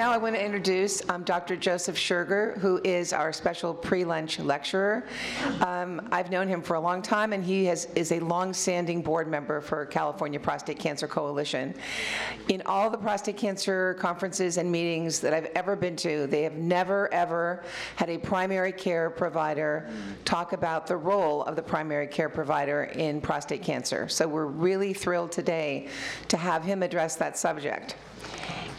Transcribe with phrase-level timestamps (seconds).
[0.00, 1.56] now I want to introduce um, Dr.
[1.56, 5.04] Joseph Scherger, who is our special pre-lunch lecturer.
[5.60, 9.28] Um, I've known him for a long time, and he has, is a long-standing board
[9.28, 11.74] member for California Prostate Cancer Coalition.
[12.48, 16.54] In all the prostate cancer conferences and meetings that I've ever been to, they have
[16.54, 17.62] never, ever
[17.96, 19.86] had a primary care provider
[20.24, 24.08] talk about the role of the primary care provider in prostate cancer.
[24.08, 25.88] So we're really thrilled today
[26.28, 27.96] to have him address that subject.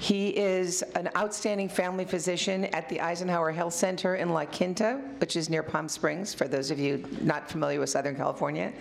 [0.02, 5.36] He is an outstanding family physician at the Eisenhower Health Center in La Quinta, which
[5.36, 8.74] is near Palm Springs, for those of you not familiar with Southern California.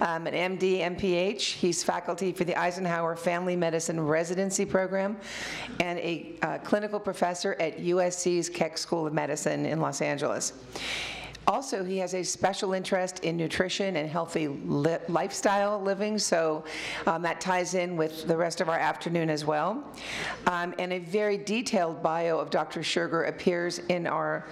[0.00, 1.52] Um, An MD, MPH.
[1.52, 5.16] He's faculty for the Eisenhower Family Medicine Residency Program
[5.78, 10.52] and a uh, clinical professor at USC's Keck School of Medicine in Los Angeles.
[11.46, 16.64] Also, he has a special interest in nutrition and healthy li- lifestyle living, so
[17.06, 19.84] um, that ties in with the rest of our afternoon as well.
[20.48, 22.80] Um, and a very detailed bio of Dr.
[22.80, 24.46] Scherger appears in our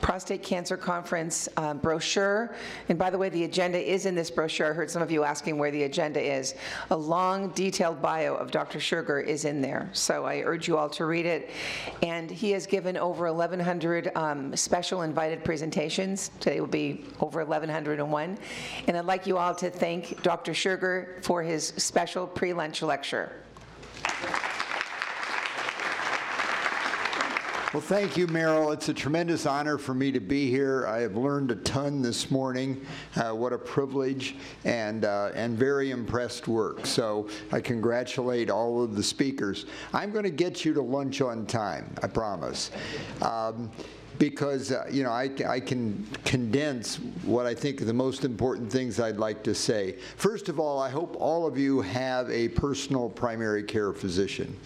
[0.00, 2.54] prostate cancer conference um, brochure.
[2.88, 4.70] And by the way, the agenda is in this brochure.
[4.70, 6.54] I heard some of you asking where the agenda is.
[6.90, 8.78] A long, detailed bio of Dr.
[8.78, 9.88] Scherger is in there.
[9.92, 11.50] So I urge you all to read it.
[12.02, 16.30] And he has given over 1,100 um, special invited presentations.
[16.40, 18.38] Today will be over 1,101.
[18.86, 20.52] And I'd like you all to thank Dr.
[20.52, 23.32] Scherger for his special pre-lunch lecture.
[27.74, 28.72] Well, thank you, Merrill.
[28.72, 30.86] It's a tremendous honor for me to be here.
[30.86, 32.80] I have learned a ton this morning.
[33.14, 36.86] Uh, what a privilege and, uh, and very impressed work.
[36.86, 39.66] So I congratulate all of the speakers.
[39.92, 42.70] I'm going to get you to lunch on time, I promise.
[43.20, 43.70] Um,
[44.18, 48.70] because uh, you know I, I, can condense what I think are the most important
[48.70, 49.96] things I'd like to say.
[50.16, 54.56] First of all, I hope all of you have a personal primary care physician.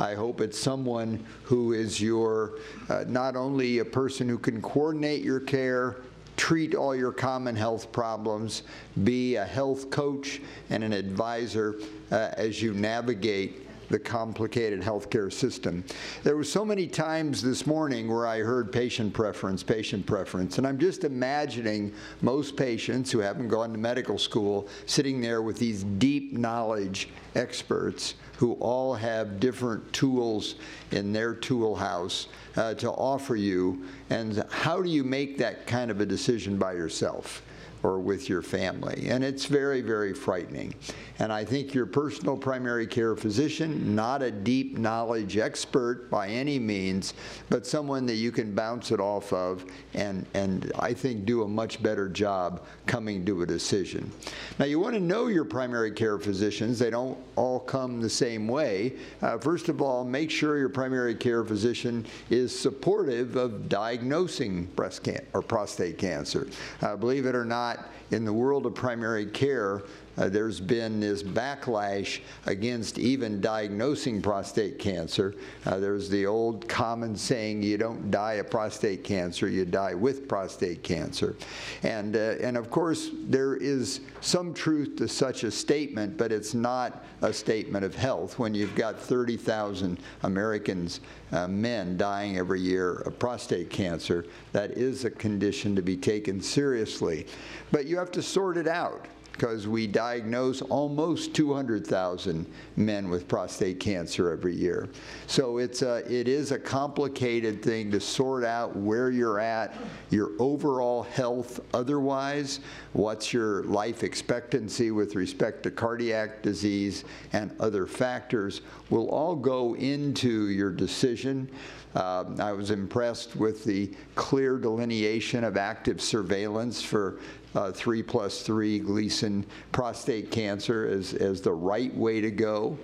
[0.00, 2.58] I hope it's someone who is your,
[2.88, 5.96] uh, not only a person who can coordinate your care,
[6.36, 8.62] treat all your common health problems,
[9.02, 10.40] be a health coach
[10.70, 11.80] and an advisor
[12.12, 15.84] uh, as you navigate the complicated healthcare system.
[16.22, 20.66] There were so many times this morning where I heard patient preference, patient preference, and
[20.66, 25.84] I'm just imagining most patients who haven't gone to medical school sitting there with these
[25.84, 30.54] deep knowledge experts who all have different tools
[30.92, 33.84] in their tool house uh, to offer you.
[34.10, 37.42] And how do you make that kind of a decision by yourself?
[37.82, 39.08] Or with your family.
[39.08, 40.74] And it's very, very frightening.
[41.18, 46.58] And I think your personal primary care physician, not a deep knowledge expert by any
[46.58, 47.14] means,
[47.48, 51.48] but someone that you can bounce it off of and, and I think do a
[51.48, 54.10] much better job coming to a decision.
[54.58, 56.78] Now, you want to know your primary care physicians.
[56.78, 58.94] They don't all come the same way.
[59.22, 65.02] Uh, first of all, make sure your primary care physician is supportive of diagnosing breast
[65.02, 66.48] cancer or prostate cancer.
[66.80, 67.67] Uh, believe it or not,
[68.10, 69.82] in the world of primary care,
[70.18, 75.34] uh, there's been this backlash against even diagnosing prostate cancer.
[75.64, 80.28] Uh, there's the old common saying, you don't die of prostate cancer, you die with
[80.28, 81.36] prostate cancer.
[81.84, 86.52] And, uh, and of course, there is some truth to such a statement, but it's
[86.52, 91.00] not a statement of health when you've got 30,000 Americans,
[91.30, 94.24] uh, men, dying every year of prostate cancer.
[94.52, 97.26] That is a condition to be taken seriously.
[97.70, 99.06] But you have to sort it out
[99.38, 102.44] because we diagnose almost 200,000
[102.74, 104.88] men with prostate cancer every year.
[105.28, 109.76] So it's a, it is a complicated thing to sort out where you're at,
[110.10, 112.58] your overall health otherwise,
[112.94, 119.76] what's your life expectancy with respect to cardiac disease and other factors will all go
[119.76, 121.48] into your decision.
[121.94, 127.18] Uh, I was impressed with the clear delineation of active surveillance for
[127.54, 132.78] uh, 3 plus 3 Gleason prostate cancer as, as the right way to go.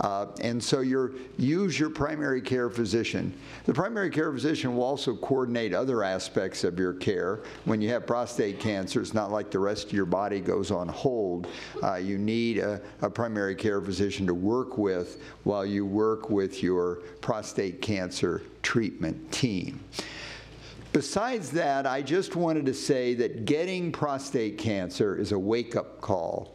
[0.00, 3.32] Uh, and so you use your primary care physician.
[3.64, 7.40] The primary care physician will also coordinate other aspects of your care.
[7.64, 10.88] When you have prostate cancer, it's not like the rest of your body goes on
[10.88, 11.48] hold.
[11.82, 16.62] Uh, you need a, a primary care physician to work with while you work with
[16.62, 19.80] your prostate cancer treatment team.
[20.92, 26.00] Besides that, I just wanted to say that getting prostate cancer is a wake up
[26.00, 26.54] call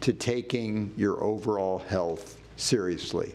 [0.00, 3.34] to taking your overall health seriously.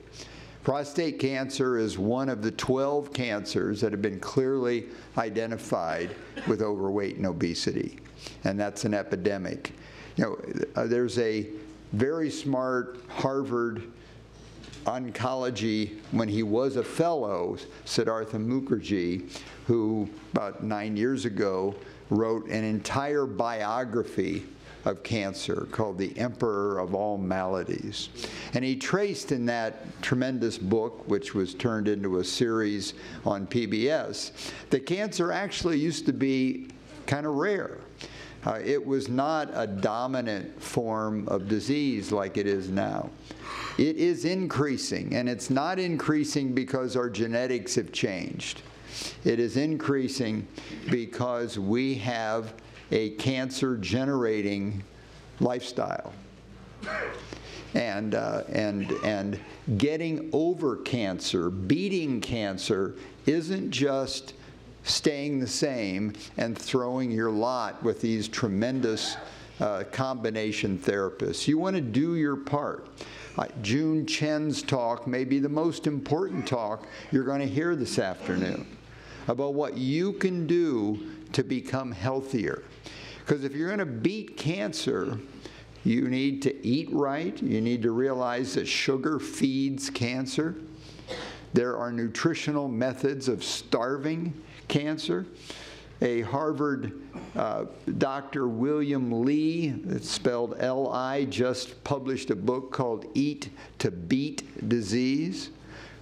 [0.63, 4.87] Prostate cancer is one of the 12 cancers that have been clearly
[5.17, 6.15] identified
[6.47, 7.99] with overweight and obesity,
[8.43, 9.73] and that's an epidemic.
[10.17, 11.47] You know, uh, there's a
[11.93, 13.83] very smart Harvard
[14.85, 19.29] oncology when he was a fellow, Siddhartha Mukherjee,
[19.67, 21.75] who about nine years ago
[22.09, 24.45] wrote an entire biography
[24.85, 28.09] of cancer called The Emperor of All Maladies.
[28.53, 32.93] And he traced in that tremendous book, which was turned into a series
[33.25, 34.31] on PBS,
[34.69, 36.67] that cancer actually used to be
[37.07, 37.79] kind of rare.
[38.45, 43.09] Uh, it was not a dominant form of disease like it is now.
[43.77, 48.61] It is increasing, and it's not increasing because our genetics have changed.
[49.23, 50.47] It is increasing
[50.91, 52.53] because we have
[52.91, 54.83] a cancer generating
[55.39, 56.13] lifestyle.
[57.73, 59.39] And, uh, and, and
[59.77, 62.95] getting over cancer, beating cancer,
[63.25, 64.33] isn't just
[64.85, 69.17] staying the same and throwing your lot with these tremendous
[69.59, 71.47] uh, combination therapists.
[71.47, 72.87] You want to do your part.
[73.37, 77.99] Uh, June Chen's talk may be the most important talk you're going to hear this
[77.99, 78.65] afternoon
[79.27, 82.63] about what you can do to become healthier.
[83.19, 85.19] Because if you're going to beat cancer,
[85.83, 87.41] you need to eat right.
[87.41, 90.55] You need to realize that sugar feeds cancer.
[91.53, 94.33] There are nutritional methods of starving
[94.67, 95.25] cancer.
[96.01, 97.01] A Harvard
[97.35, 97.65] uh,
[97.97, 98.47] Dr.
[98.47, 105.51] William Li, it's spelled L I, just published a book called Eat to Beat Disease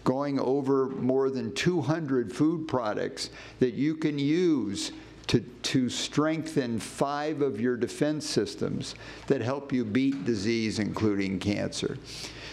[0.03, 3.29] going over more than 200 food products
[3.59, 4.91] that you can use
[5.27, 8.95] to, to strengthen five of your defense systems
[9.27, 11.97] that help you beat disease, including cancer.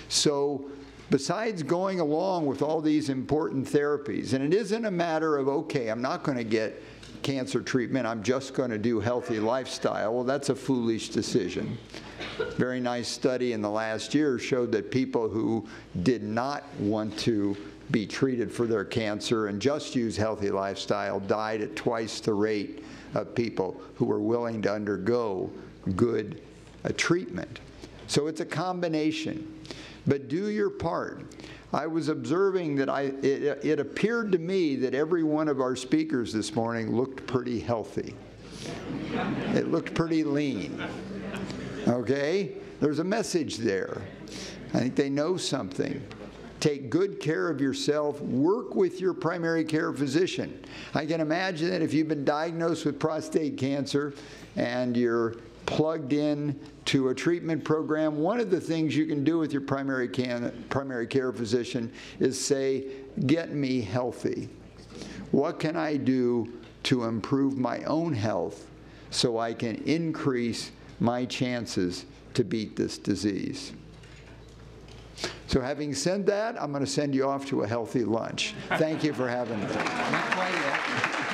[0.09, 0.71] So,
[1.11, 5.89] besides going along with all these important therapies, and it isn't a matter of, okay,
[5.89, 6.81] I'm not going to get
[7.23, 10.15] cancer treatment, I'm just going to do healthy lifestyle.
[10.15, 11.77] Well, that's a foolish decision.
[12.57, 15.67] Very nice study in the last year showed that people who
[16.03, 17.57] did not want to
[17.91, 22.85] be treated for their cancer and just use healthy lifestyle died at twice the rate
[23.15, 25.51] of people who were willing to undergo
[25.97, 26.41] good
[26.85, 27.61] uh, treatment.
[28.11, 29.55] So it's a combination.
[30.05, 31.33] But do your part.
[31.73, 35.77] I was observing that I, it, it appeared to me that every one of our
[35.77, 38.17] speakers this morning looked pretty healthy.
[39.55, 40.85] It looked pretty lean.
[41.87, 42.55] Okay?
[42.81, 44.03] There's a message there.
[44.75, 46.05] I think they know something.
[46.59, 48.21] Take good care of yourself.
[48.21, 50.65] Work with your primary care physician.
[50.95, 54.15] I can imagine that if you've been diagnosed with prostate cancer
[54.57, 55.37] and you're
[55.71, 59.63] plugged in to a treatment program, one of the things you can do with your
[59.63, 62.85] primary, can, primary care physician is say,
[63.27, 64.49] Get me healthy.
[65.31, 66.53] What can I do
[66.85, 68.67] to improve my own health
[69.11, 73.73] so I can increase my chances to beat this disease?
[75.47, 78.55] So, having said that, I'm going to send you off to a healthy lunch.
[78.71, 81.27] Thank you for having me.